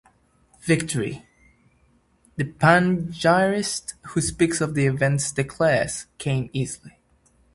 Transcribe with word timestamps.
Victory, 0.63 1.27
the 2.35 2.43
panegyrist 2.45 3.93
who 4.01 4.21
speaks 4.21 4.59
of 4.59 4.73
the 4.73 4.87
events 4.87 5.31
declares, 5.31 6.07
came 6.17 6.49
easily. 6.53 6.97